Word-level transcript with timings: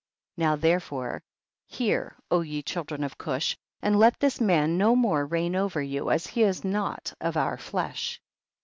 6. 0.33 0.37
Now 0.39 0.55
therefore 0.55 1.21
hear, 1.67 2.15
ye 2.31 2.63
child 2.63 2.91
ren 2.91 3.03
of 3.03 3.19
Cush, 3.19 3.55
and 3.83 3.99
let 3.99 4.19
this 4.19 4.41
man 4.41 4.75
no 4.75 4.95
more 4.95 5.27
reign 5.27 5.55
over 5.55 5.79
you 5.79 6.09
as 6.09 6.25
he 6.25 6.41
is 6.41 6.63
not 6.63 7.13
of 7.21 7.37
our 7.37 7.55
flesh. 7.55 8.19